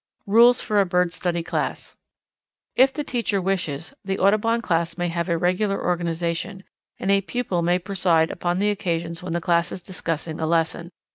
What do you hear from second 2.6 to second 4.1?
If the teacher wishes,